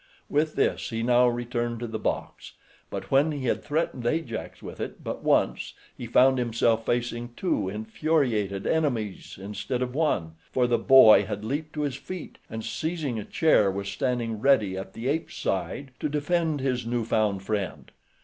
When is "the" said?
1.85-1.99, 10.65-10.79, 14.93-15.07